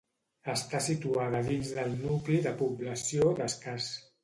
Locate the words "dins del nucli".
1.51-2.41